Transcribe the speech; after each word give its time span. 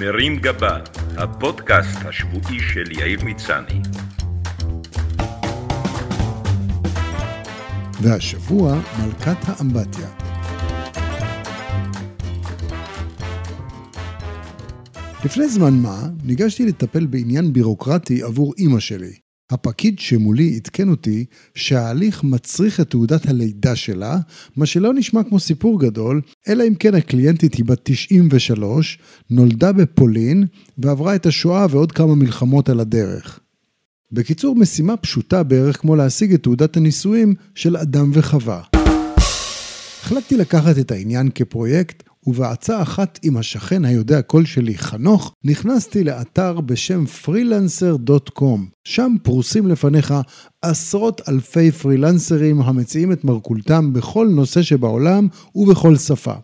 מרים 0.00 0.36
גבה, 0.36 0.78
הפודקאסט 1.16 1.98
השבועי 2.04 2.60
של 2.60 2.92
יאיר 2.92 3.24
מצני. 3.24 3.80
והשבוע 8.02 8.78
מלכת 9.02 9.36
האמבטיה. 9.42 10.08
לפני 15.24 15.48
זמן 15.48 15.74
מה 15.74 16.02
ניגשתי 16.24 16.66
לטפל 16.66 17.06
בעניין 17.06 17.52
בירוקרטי 17.52 18.22
עבור 18.22 18.54
אימא 18.58 18.80
שלי. 18.80 19.25
הפקיד 19.50 19.98
שמולי 19.98 20.56
עדכן 20.56 20.88
אותי 20.88 21.24
שההליך 21.54 22.24
מצריך 22.24 22.80
את 22.80 22.90
תעודת 22.90 23.28
הלידה 23.28 23.76
שלה, 23.76 24.18
מה 24.56 24.66
שלא 24.66 24.94
נשמע 24.94 25.22
כמו 25.22 25.40
סיפור 25.40 25.80
גדול, 25.80 26.20
אלא 26.48 26.64
אם 26.68 26.74
כן 26.74 26.94
הקליינטית 26.94 27.54
היא 27.54 27.64
בת 27.64 27.80
93, 27.82 28.98
נולדה 29.30 29.72
בפולין 29.72 30.46
ועברה 30.78 31.14
את 31.14 31.26
השואה 31.26 31.66
ועוד 31.70 31.92
כמה 31.92 32.14
מלחמות 32.14 32.68
על 32.68 32.80
הדרך. 32.80 33.40
בקיצור, 34.12 34.56
משימה 34.56 34.96
פשוטה 34.96 35.42
בערך 35.42 35.80
כמו 35.80 35.96
להשיג 35.96 36.32
את 36.32 36.42
תעודת 36.42 36.76
הנישואים 36.76 37.34
של 37.54 37.76
אדם 37.76 38.10
וחווה. 38.14 38.62
החלטתי 40.02 40.36
לקחת 40.36 40.78
את 40.78 40.90
העניין 40.90 41.28
כפרויקט 41.34 42.02
ובעצה 42.26 42.82
אחת 42.82 43.18
עם 43.22 43.36
השכן 43.36 43.84
היודע 43.84 44.22
קול 44.22 44.44
שלי, 44.44 44.78
חנוך, 44.78 45.34
נכנסתי 45.44 46.04
לאתר 46.04 46.60
בשם 46.60 47.04
freelancer.com. 47.24 48.60
שם 48.84 49.14
פרוסים 49.22 49.66
לפניך 49.66 50.14
עשרות 50.62 51.20
אלפי 51.28 51.72
פרילנסרים 51.72 52.62
המציעים 52.62 53.12
את 53.12 53.24
מרכולתם 53.24 53.92
בכל 53.92 54.28
נושא 54.30 54.62
שבעולם 54.62 55.28
ובכל 55.54 55.96
שפה. 55.96 56.34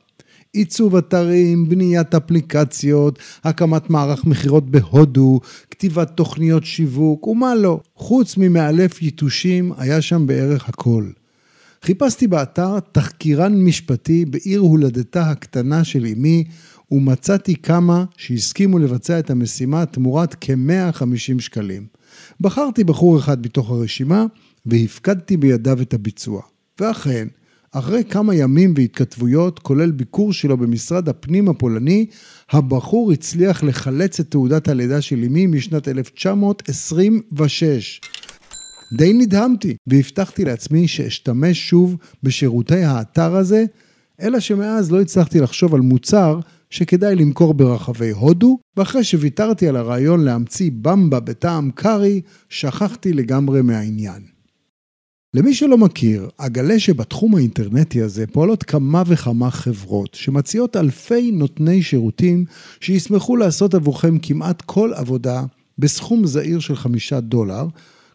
עיצוב 0.52 0.96
אתרים, 0.96 1.68
בניית 1.68 2.14
אפליקציות, 2.14 3.18
הקמת 3.44 3.90
מערך 3.90 4.24
מכירות 4.24 4.70
בהודו, 4.70 5.40
כתיבת 5.70 6.10
תוכניות 6.10 6.64
שיווק 6.64 7.26
ומה 7.26 7.54
לא. 7.54 7.80
חוץ 7.96 8.36
ממאלף 8.36 9.02
יתושים 9.02 9.72
היה 9.76 10.02
שם 10.02 10.26
בערך 10.26 10.68
הכל. 10.68 11.04
חיפשתי 11.84 12.26
באתר 12.26 12.80
תחקירן 12.92 13.64
משפטי 13.64 14.24
בעיר 14.24 14.60
הולדתה 14.60 15.30
הקטנה 15.30 15.84
של 15.84 16.06
אמי, 16.06 16.44
ומצאתי 16.90 17.56
כמה 17.56 18.04
שהסכימו 18.16 18.78
לבצע 18.78 19.18
את 19.18 19.30
המשימה 19.30 19.86
תמורת 19.86 20.36
כ-150 20.40 21.40
שקלים. 21.40 21.86
בחרתי 22.40 22.84
בחור 22.84 23.18
אחד 23.18 23.46
מתוך 23.46 23.70
הרשימה, 23.70 24.26
והפקדתי 24.66 25.36
בידיו 25.36 25.82
את 25.82 25.94
הביצוע. 25.94 26.42
ואכן, 26.80 27.28
אחרי 27.72 28.04
כמה 28.04 28.34
ימים 28.34 28.74
והתכתבויות, 28.76 29.58
כולל 29.58 29.90
ביקור 29.90 30.32
שלו 30.32 30.56
במשרד 30.56 31.08
הפנים 31.08 31.48
הפולני, 31.48 32.06
הבחור 32.50 33.12
הצליח 33.12 33.62
לחלץ 33.62 34.20
את 34.20 34.30
תעודת 34.30 34.68
הלידה 34.68 35.00
של 35.00 35.24
אמי 35.24 35.46
משנת 35.46 35.88
1926. 35.88 38.00
די 38.92 39.12
נדהמתי, 39.12 39.76
והבטחתי 39.86 40.44
לעצמי 40.44 40.88
שאשתמש 40.88 41.68
שוב 41.68 41.96
בשירותי 42.22 42.84
האתר 42.84 43.36
הזה, 43.36 43.64
אלא 44.20 44.40
שמאז 44.40 44.92
לא 44.92 45.00
הצלחתי 45.00 45.40
לחשוב 45.40 45.74
על 45.74 45.80
מוצר 45.80 46.40
שכדאי 46.70 47.14
למכור 47.14 47.54
ברחבי 47.54 48.10
הודו, 48.10 48.58
ואחרי 48.76 49.04
שוויתרתי 49.04 49.68
על 49.68 49.76
הרעיון 49.76 50.24
להמציא 50.24 50.70
במבה 50.82 51.20
בטעם 51.20 51.70
קארי, 51.70 52.20
שכחתי 52.48 53.12
לגמרי 53.12 53.62
מהעניין. 53.62 54.22
למי 55.34 55.54
שלא 55.54 55.78
מכיר, 55.78 56.28
אגלה 56.36 56.78
שבתחום 56.78 57.34
האינטרנטי 57.34 58.02
הזה 58.02 58.26
פועלות 58.26 58.62
כמה 58.62 59.02
וכמה 59.06 59.50
חברות 59.50 60.14
שמציעות 60.14 60.76
אלפי 60.76 61.30
נותני 61.32 61.82
שירותים 61.82 62.44
שישמחו 62.80 63.36
לעשות 63.36 63.74
עבורכם 63.74 64.18
כמעט 64.18 64.62
כל 64.62 64.92
עבודה 64.94 65.42
בסכום 65.78 66.26
זעיר 66.26 66.60
של 66.60 66.76
חמישה 66.76 67.20
דולר, 67.20 67.66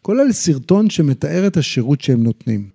כולל 0.08 0.32
סרטון 0.32 0.90
שמתאר 0.90 1.48
את 1.48 1.58
השירות 1.58 2.02
שהם 2.02 2.24
נותנים. 2.24 2.68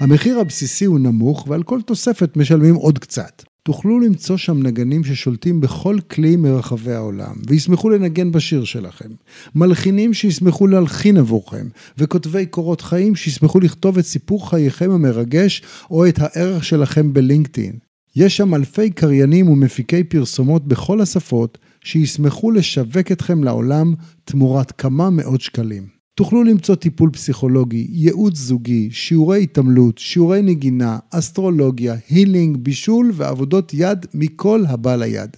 המחיר 0.00 0.38
הבסיסי 0.38 0.84
הוא 0.84 0.98
נמוך 0.98 1.48
ועל 1.48 1.62
כל 1.62 1.82
תוספת 1.82 2.36
משלמים 2.36 2.74
עוד 2.74 2.98
קצת. 2.98 3.42
תוכלו 3.62 4.00
למצוא 4.00 4.36
שם 4.36 4.62
נגנים 4.62 5.04
ששולטים 5.04 5.60
בכל 5.60 5.98
כלי 6.10 6.36
מרחבי 6.36 6.92
העולם, 6.92 7.34
וישמחו 7.46 7.90
לנגן 7.90 8.32
בשיר 8.32 8.64
שלכם. 8.64 9.08
מלחינים 9.54 10.14
שישמחו 10.14 10.66
להלחין 10.66 11.16
עבורכם, 11.16 11.68
וכותבי 11.98 12.46
קורות 12.46 12.80
חיים 12.80 13.16
שישמחו 13.16 13.60
לכתוב 13.60 13.98
את 13.98 14.04
סיפור 14.04 14.50
חייכם 14.50 14.90
המרגש, 14.90 15.62
או 15.90 16.08
את 16.08 16.18
הערך 16.18 16.64
שלכם 16.64 17.12
בלינקדאין. 17.12 17.78
יש 18.16 18.36
שם 18.36 18.54
אלפי 18.54 18.90
קריינים 18.90 19.48
ומפיקי 19.48 20.04
פרסומות 20.04 20.68
בכל 20.68 21.00
השפות, 21.00 21.58
שישמחו 21.84 22.50
לשווק 22.50 23.12
אתכם 23.12 23.44
לעולם 23.44 23.94
תמורת 24.24 24.72
כמה 24.72 25.10
מאות 25.10 25.40
שקלים. 25.40 25.95
תוכלו 26.16 26.44
למצוא 26.44 26.74
טיפול 26.74 27.10
פסיכולוגי, 27.10 27.86
ייעוץ 27.90 28.36
זוגי, 28.36 28.88
שיעורי 28.90 29.42
התעמלות, 29.42 29.98
שיעורי 29.98 30.42
נגינה, 30.42 30.98
אסטרולוגיה, 31.10 31.94
הילינג, 32.08 32.56
בישול 32.56 33.12
ועבודות 33.14 33.74
יד 33.74 34.06
מכל 34.14 34.64
הבא 34.68 34.96
ליד. 34.96 35.36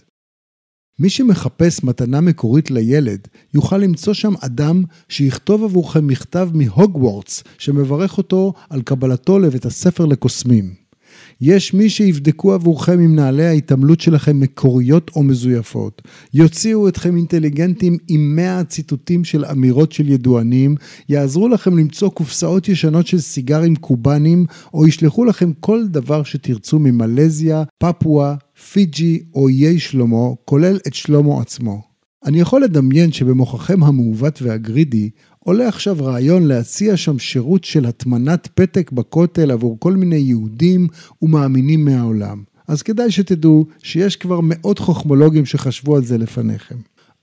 מי 0.99 1.11
שמחפש 1.11 1.85
מתנה 1.85 2.21
מקורית 2.21 2.71
לילד, 2.71 3.29
יוכל 3.55 3.79
למצוא 3.79 4.13
שם 4.13 4.33
אדם 4.41 4.83
שיכתוב 5.09 5.65
עבורכם 5.65 6.07
מכתב 6.07 6.49
מהוגוורטס, 6.55 7.45
שמברך 7.59 8.19
אותו 8.19 8.53
על 8.71 8.83
קבלתו 8.83 9.39
לבית 9.39 9.65
הספר 9.65 10.07
לקוסמים. 10.07 10.88
יש 11.41 11.75
מי 11.75 11.91
שיבדקו 11.91 12.53
עבורכם 12.53 13.01
אם 13.01 13.15
נעלי 13.15 13.47
ההתעמלות 13.47 14.01
שלכם 14.01 14.41
מקוריות 14.41 15.11
או 15.17 15.23
מזויפות. 15.23 16.03
יוציאו 16.35 16.89
אתכם 16.89 17.17
אינטליגנטים 17.17 17.97
עם 18.09 18.37
100 18.37 18.65
ציטוטים 18.65 19.25
של 19.25 19.45
אמירות 19.45 19.93
של 19.93 20.09
ידוענים, 20.09 20.75
יעזרו 21.09 21.49
לכם 21.49 21.79
למצוא 21.79 22.11
קופסאות 22.11 22.69
ישנות 22.69 23.07
של 23.07 23.19
סיגרים 23.19 23.77
קובאנים, 23.77 24.47
או 24.75 24.87
ישלחו 24.87 25.25
לכם 25.25 25.53
כל 25.61 25.89
דבר 25.89 26.23
שתרצו 26.23 26.79
ממלזיה, 26.79 27.65
פפואה, 27.79 28.35
פיג'י 28.73 29.23
או 29.35 29.49
איי 29.49 29.79
שלמה, 29.79 30.29
כולל 30.45 30.79
את 30.87 30.95
שלמה 30.95 31.41
עצמו. 31.41 31.98
אני 32.25 32.41
יכול 32.41 32.63
לדמיין 32.63 33.13
שבמוחכם 33.13 33.83
המעוות 33.83 34.43
והגרידי 34.43 35.11
עולה 35.39 35.69
עכשיו 35.69 35.97
רעיון 36.01 36.47
להציע 36.47 36.97
שם 36.97 37.19
שירות 37.19 37.65
של 37.65 37.87
הטמנת 37.87 38.49
פתק 38.55 38.93
בכותל 38.93 39.51
עבור 39.51 39.77
כל 39.81 39.97
מיני 39.97 40.17
יהודים 40.17 40.89
ומאמינים 41.23 41.85
מהעולם. 41.85 42.43
אז 42.69 42.83
כדאי 42.83 43.11
שתדעו 43.11 43.67
שיש 43.83 44.17
כבר 44.17 44.41
מאות 44.43 44.79
חוכמולוגים 44.79 45.47
שחשבו 45.47 45.97
על 45.97 46.05
זה 46.05 46.19
לפניכם. 46.19 46.77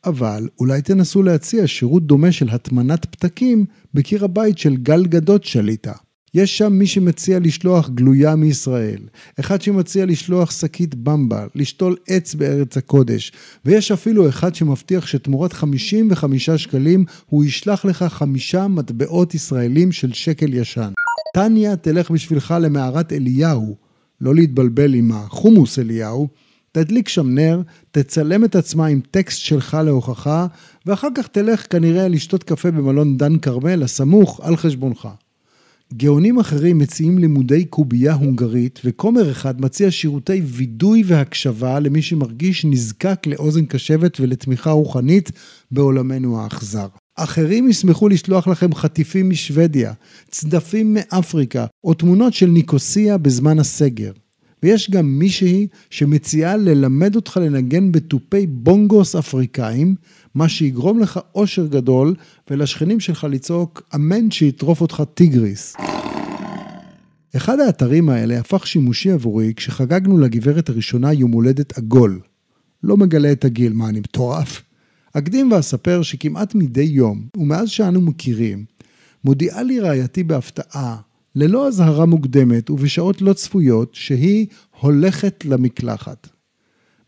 אבל 0.05 0.47
אולי 0.59 0.81
תנסו 0.81 1.23
להציע 1.23 1.67
שירות 1.67 2.07
דומה 2.07 2.31
של 2.31 2.49
הטמנת 2.49 3.05
פתקים 3.05 3.65
בקיר 3.93 4.25
הבית 4.25 4.57
של 4.57 4.75
גל 4.75 5.05
גדות 5.05 5.43
שליטה. 5.43 5.93
יש 6.35 6.57
שם 6.57 6.73
מי 6.73 6.87
שמציע 6.87 7.39
לשלוח 7.39 7.89
גלויה 7.89 8.35
מישראל, 8.35 8.99
אחד 9.39 9.61
שמציע 9.61 10.05
לשלוח 10.05 10.51
שקית 10.51 10.95
במבה, 10.95 11.45
לשתול 11.55 11.95
עץ 12.07 12.35
בארץ 12.35 12.77
הקודש, 12.77 13.31
ויש 13.65 13.91
אפילו 13.91 14.29
אחד 14.29 14.55
שמבטיח 14.55 15.07
שתמורת 15.07 15.53
55 15.53 16.49
שקלים 16.49 17.05
הוא 17.29 17.43
ישלח 17.43 17.85
לך 17.85 18.03
חמישה 18.03 18.67
מטבעות 18.67 19.35
ישראלים 19.35 19.91
של 19.91 20.13
שקל 20.13 20.53
ישן. 20.53 20.91
טניה 21.33 21.75
תלך 21.75 22.11
בשבילך 22.11 22.55
למערת 22.61 23.13
אליהו, 23.13 23.75
לא 24.21 24.35
להתבלבל 24.35 24.93
עם 24.93 25.11
החומוס 25.11 25.79
אליהו, 25.79 26.27
תדליק 26.71 27.09
שם 27.09 27.29
נר, 27.29 27.61
תצלם 27.91 28.45
את 28.45 28.55
עצמה 28.55 28.85
עם 28.85 29.01
טקסט 29.11 29.39
שלך 29.39 29.77
להוכחה, 29.85 30.47
ואחר 30.85 31.07
כך 31.15 31.27
תלך 31.27 31.65
כנראה 31.69 32.07
לשתות 32.07 32.43
קפה 32.43 32.71
במלון 32.71 33.17
דן 33.17 33.37
כרמל 33.37 33.83
הסמוך 33.83 34.41
על 34.43 34.55
חשבונך. 34.57 35.07
גאונים 35.97 36.39
אחרים 36.39 36.77
מציעים 36.77 37.17
לימודי 37.17 37.65
קובייה 37.65 38.13
הונגרית, 38.13 38.79
וכומר 38.85 39.31
אחד 39.31 39.61
מציע 39.61 39.91
שירותי 39.91 40.41
וידוי 40.45 41.03
והקשבה 41.05 41.79
למי 41.79 42.01
שמרגיש 42.01 42.65
נזקק 42.65 43.27
לאוזן 43.27 43.65
קשבת 43.65 44.19
ולתמיכה 44.19 44.71
רוחנית 44.71 45.31
בעולמנו 45.71 46.41
האכזר. 46.41 46.87
אחרים 47.15 47.69
ישמחו 47.69 48.09
לשלוח 48.09 48.47
לכם 48.47 48.75
חטיפים 48.75 49.29
משוודיה, 49.29 49.93
צדפים 50.29 50.93
מאפריקה, 50.93 51.65
או 51.83 51.93
תמונות 51.93 52.33
של 52.33 52.47
ניקוסיה 52.47 53.17
בזמן 53.17 53.59
הסגר. 53.59 54.11
ויש 54.63 54.89
גם 54.89 55.19
מישהי 55.19 55.67
שמציעה 55.89 56.57
ללמד 56.57 57.15
אותך 57.15 57.39
לנגן 57.43 57.91
בתופי 57.91 58.47
בונגוס 58.47 59.15
אפריקאים, 59.15 59.95
מה 60.35 60.49
שיגרום 60.49 60.99
לך 60.99 61.19
אושר 61.35 61.65
גדול, 61.65 62.15
ולשכנים 62.49 62.99
שלך 62.99 63.27
לצעוק, 63.29 63.81
אמן 63.95 64.31
שיטרוף 64.31 64.81
אותך 64.81 65.03
טיגריס. 65.13 65.75
אחד 67.35 67.59
האתרים 67.59 68.09
האלה 68.09 68.39
הפך 68.39 68.67
שימושי 68.67 69.11
עבורי 69.11 69.53
כשחגגנו 69.55 70.17
לגברת 70.17 70.69
הראשונה 70.69 71.13
יום 71.13 71.31
הולדת 71.31 71.77
עגול. 71.77 72.19
לא 72.83 72.97
מגלה 72.97 73.31
את 73.31 73.45
הגיל, 73.45 73.73
מה 73.73 73.89
אני 73.89 73.99
מטורף? 73.99 74.61
אקדים 75.13 75.51
ואספר 75.51 76.01
שכמעט 76.01 76.55
מדי 76.55 76.81
יום, 76.81 77.27
ומאז 77.37 77.69
שאנו 77.69 78.01
מכירים, 78.01 78.65
מודיעה 79.23 79.63
לי 79.63 79.79
רעייתי 79.79 80.23
בהפתעה, 80.23 80.97
ללא 81.35 81.67
אזהרה 81.67 82.05
מוקדמת 82.05 82.69
ובשעות 82.69 83.21
לא 83.21 83.33
צפויות, 83.33 83.95
שהיא 83.95 84.47
הולכת 84.79 85.45
למקלחת. 85.45 86.27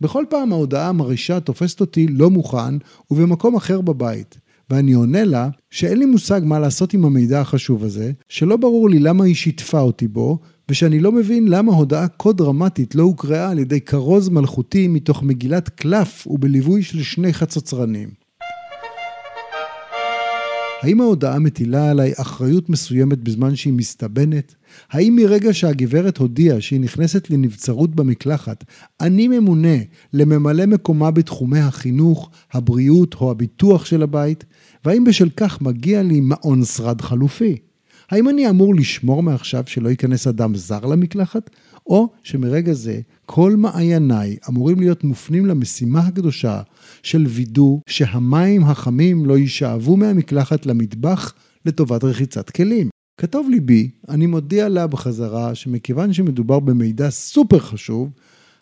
בכל 0.02 0.26
פעם 0.30 0.52
ההודעה 0.52 0.90
המרעישה 0.90 1.40
תופסת 1.40 1.82
אותי 1.82 2.08
לא 2.08 2.30
מוכן 2.30 2.78
ובמקום 3.12 3.56
אחר 3.56 3.82
בבית. 3.82 4.38
ואני 4.70 4.94
עונה 4.94 5.24
לה 5.24 5.50
שאין 5.70 6.00
לי 6.00 6.06
מושג 6.06 6.42
מה 6.44 6.60
לעשות 6.60 6.94
עם 6.94 7.06
המידע 7.06 7.42
החשוב 7.42 7.84
הזה, 7.84 8.12
שלא 8.30 8.58
ברור 8.58 8.90
לי 8.90 9.00
למה 9.00 9.24
היא 9.24 9.36
שיתפה 9.36 9.80
אותי 9.80 10.08
בו, 10.08 10.40
ושאני 10.70 11.00
לא 11.00 11.12
מבין 11.12 11.48
למה 11.48 11.74
הודעה 11.74 12.08
כה 12.08 12.34
דרמטית 12.34 12.96
לא 12.96 13.04
הוקראה 13.04 13.50
על 13.50 13.60
ידי 13.60 13.82
כרוז 13.82 14.30
מלכותי 14.30 14.88
מתוך 14.88 15.24
מגילת 15.24 15.70
קלף 15.70 16.28
ובליווי 16.28 16.84
של 16.84 17.04
שני 17.04 17.34
חצוצרנים. 17.34 18.27
האם 20.82 21.02
ההודעה 21.02 21.40
מטילה 21.40 21.90
עליי 21.90 22.14
אחריות 22.18 22.70
מסוימת 22.70 23.18
בזמן 23.18 23.56
שהיא 23.56 23.74
מסתבנת? 23.74 24.56
האם 24.92 25.16
מרגע 25.16 25.54
שהגברת 25.54 26.18
הודיעה 26.18 26.62
שהיא 26.62 26.80
נכנסת 26.80 27.30
לנבצרות 27.30 27.96
במקלחת, 27.96 28.64
אני 29.02 29.28
ממונה 29.28 29.78
לממלא 30.14 30.66
מקומה 30.66 31.12
בתחומי 31.12 31.60
החינוך, 31.60 32.30
הבריאות 32.54 33.16
או 33.16 33.32
הביטוח 33.32 33.86
של 33.86 34.04
הבית? 34.04 34.46
והאם 34.86 35.04
בשל 35.04 35.30
כך 35.38 35.62
מגיע 35.62 36.04
לי 36.04 36.20
מעון 36.20 36.64
שרד 36.64 37.02
חלופי? 37.02 37.58
האם 38.12 38.30
אני 38.30 38.50
אמור 38.50 38.76
לשמור 38.76 39.24
מעכשיו 39.24 39.64
שלא 39.66 39.90
ייכנס 39.90 40.28
אדם 40.28 40.56
זר 40.56 40.86
למקלחת? 40.86 41.50
או 41.88 42.10
שמרגע 42.24 42.74
זה 42.74 43.00
כל 43.26 43.56
מעייניי 43.56 44.38
אמורים 44.50 44.80
להיות 44.80 45.04
מופנים 45.04 45.46
למשימה 45.46 46.00
הקדושה 46.00 46.62
של 47.04 47.26
וידוא 47.28 47.80
שהמים 47.90 48.64
החמים 48.64 49.26
לא 49.26 49.38
יישאבו 49.38 49.98
מהמקלחת 49.98 50.66
למטבח 50.66 51.34
לטובת 51.66 52.04
רחיצת 52.04 52.50
כלים. 52.50 52.90
כתוב 53.20 53.50
ליבי, 53.50 53.90
אני 54.10 54.26
מודיע 54.26 54.70
לה 54.70 54.88
בחזרה 54.88 55.56
שמכיוון 55.56 56.14
שמדובר 56.14 56.60
במידע 56.60 57.10
סופר 57.10 57.60
חשוב, 57.60 58.10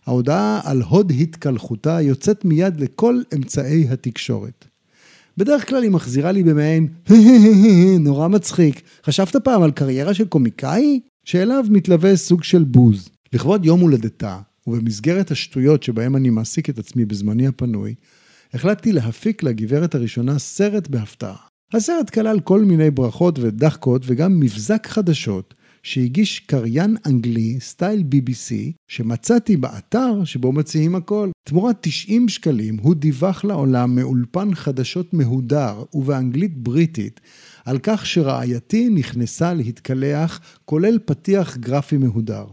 ההודעה 0.05 0.61
על 0.63 0.81
הוד 0.81 1.11
התקלחותה 1.19 2.01
יוצאת 2.01 2.45
מיד 2.45 2.79
לכל 2.79 3.21
אמצעי 3.35 3.87
התקשורת. 3.89 4.65
בדרך 5.37 5.69
כלל 5.69 5.83
היא 5.83 5.91
מחזירה 5.91 6.31
לי 6.31 6.43
במעין, 6.43 6.87
נורא 7.99 8.27
מצחיק, 8.27 8.81
חשבת 9.05 9.35
פעם 9.35 9.63
על 9.63 9.71
קריירה 9.71 10.13
של 10.13 10.27
קומיקאי? 10.27 10.99
שאליו 11.25 11.65
מתלווה 11.69 12.15
סוג 12.15 12.43
של 12.43 12.63
בוז. 12.63 13.09
לכבוד 13.35 13.65
יום 13.65 13.79
הולדתה, 13.79 14.39
ובמסגרת 14.67 15.31
השטויות 15.31 15.83
שבהם 15.83 16.15
אני 16.15 16.29
מעסיק 16.29 16.69
את 16.69 16.79
עצמי 16.79 17.05
בזמני 17.05 17.47
הפנוי, 17.47 17.95
החלטתי 18.53 18.91
להפיק 18.91 19.43
לגברת 19.43 19.95
הראשונה 19.95 20.39
סרט 20.39 20.87
בהפתעה. 20.87 21.35
הסרט 21.73 22.09
כלל 22.09 22.39
כל 22.39 22.61
מיני 22.61 22.91
ברכות 22.91 23.39
ודחקות 23.39 24.01
וגם 24.05 24.39
מבזק 24.39 24.87
חדשות 24.87 25.53
שהגיש 25.83 26.39
קריין 26.39 26.95
אנגלי 27.05 27.59
סטייל 27.59 28.03
BBC 28.11 28.53
שמצאתי 28.87 29.57
באתר 29.57 30.23
שבו 30.23 30.51
מציעים 30.51 30.95
הכל. 30.95 31.29
תמורת 31.43 31.77
90 31.81 32.29
שקלים 32.29 32.77
הוא 32.81 32.95
דיווח 32.95 33.43
לעולם 33.43 33.95
מאולפן 33.95 34.55
חדשות 34.55 35.13
מהודר 35.13 35.83
ובאנגלית 35.93 36.57
בריטית 36.57 37.19
על 37.65 37.79
כך 37.83 38.05
שרעייתי 38.05 38.89
נכנסה 38.89 39.53
להתקלח 39.53 40.39
כולל 40.65 40.99
פתיח 41.05 41.57
גרפי 41.57 41.97
מהודר. 41.97 42.45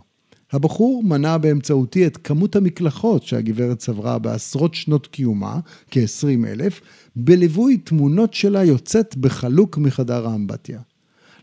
הבחור 0.52 1.02
מנה 1.04 1.38
באמצעותי 1.38 2.06
את 2.06 2.16
כמות 2.16 2.56
המקלחות 2.56 3.22
שהגברת 3.22 3.78
צברה 3.78 4.18
בעשרות 4.18 4.74
שנות 4.74 5.06
קיומה, 5.06 5.60
כ-20 5.90 6.46
אלף, 6.46 6.80
בליווי 7.16 7.76
תמונות 7.76 8.34
שלה 8.34 8.64
יוצאת 8.64 9.16
בחלוק 9.16 9.78
מחדר 9.78 10.28
האמבטיה. 10.28 10.80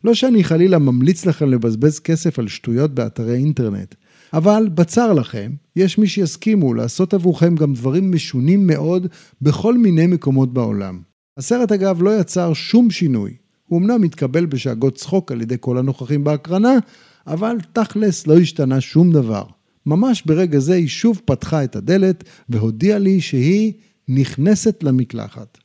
לא 0.03 0.13
שאני 0.13 0.43
חלילה 0.43 0.77
ממליץ 0.77 1.25
לכם 1.25 1.49
לבזבז 1.49 1.99
כסף 1.99 2.39
על 2.39 2.47
שטויות 2.47 2.95
באתרי 2.95 3.35
אינטרנט, 3.35 3.95
אבל 4.33 4.69
בצר 4.73 5.13
לכם, 5.13 5.51
יש 5.75 5.97
מי 5.97 6.07
שיסכימו 6.07 6.73
לעשות 6.73 7.13
עבורכם 7.13 7.55
גם 7.55 7.73
דברים 7.73 8.11
משונים 8.11 8.67
מאוד 8.67 9.07
בכל 9.41 9.77
מיני 9.77 10.07
מקומות 10.07 10.53
בעולם. 10.53 10.99
הסרט 11.37 11.71
אגב 11.71 12.01
לא 12.01 12.19
יצר 12.19 12.53
שום 12.53 12.91
שינוי. 12.91 13.33
הוא 13.65 13.79
אמנם 13.79 14.03
התקבל 14.03 14.45
בשאגות 14.45 14.95
צחוק 14.95 15.31
על 15.31 15.41
ידי 15.41 15.55
כל 15.59 15.77
הנוכחים 15.77 16.23
בהקרנה, 16.23 16.77
אבל 17.27 17.55
תכלס 17.73 18.27
לא 18.27 18.37
השתנה 18.37 18.81
שום 18.81 19.11
דבר. 19.11 19.43
ממש 19.85 20.23
ברגע 20.25 20.59
זה 20.59 20.73
היא 20.73 20.87
שוב 20.87 21.21
פתחה 21.25 21.63
את 21.63 21.75
הדלת 21.75 22.23
והודיעה 22.49 22.99
לי 22.99 23.21
שהיא 23.21 23.73
נכנסת 24.07 24.83
למקלחת. 24.83 25.57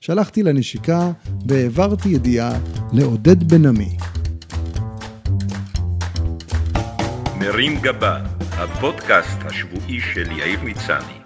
שלחתי 0.00 0.42
לה 0.42 0.52
נשיקה 0.52 1.12
והעברתי 1.48 2.08
ידיעה 2.08 2.58
לעודד 2.92 3.52
בן 3.52 3.66
עמי. 3.66 3.96
מרים 7.40 7.80
גבה, 7.80 8.24
הפודקאסט 8.38 9.38
השבועי 9.44 10.00
של 10.00 10.30
יאיר 10.32 10.60
מצני. 10.62 11.17